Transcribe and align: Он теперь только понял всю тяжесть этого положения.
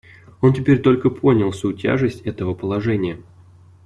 Он 0.41 0.51
теперь 0.51 0.81
только 0.81 1.11
понял 1.11 1.51
всю 1.51 1.73
тяжесть 1.73 2.21
этого 2.21 2.55
положения. 2.55 3.19